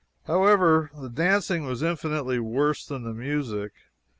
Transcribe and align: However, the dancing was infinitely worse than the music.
However, 0.23 0.89
the 0.99 1.09
dancing 1.11 1.63
was 1.63 1.83
infinitely 1.83 2.39
worse 2.39 2.87
than 2.87 3.03
the 3.03 3.13
music. 3.13 3.71